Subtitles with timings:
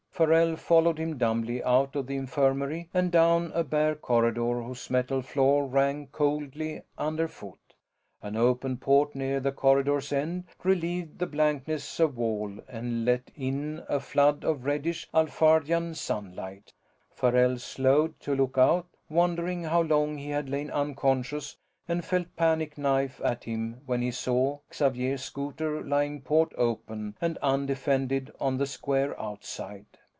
[0.21, 5.23] Farrell followed him dumbly out of the infirmary and down a bare corridor whose metal
[5.23, 7.73] floor rang coldly underfoot.
[8.21, 13.83] An open port near the corridor's end relieved the blankness of wall and let in
[13.89, 16.71] a flood of reddish Alphardian sunlight;
[17.09, 21.57] Farrell slowed to look out, wondering how long he had lain unconscious,
[21.87, 27.39] and felt panic knife at him when he saw Xavier's scouter lying, port open and
[27.39, 29.87] undefended, on the square outside.